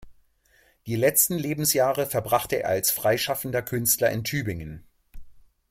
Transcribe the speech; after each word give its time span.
Die 0.87 0.95
letzten 0.95 1.35
Lebensjahre 1.37 2.07
verbrachte 2.07 2.55
er 2.63 2.69
als 2.69 2.89
freischaffender 2.89 3.61
Künstler 3.61 4.09
in 4.09 4.23
Tübingen. 4.23 4.83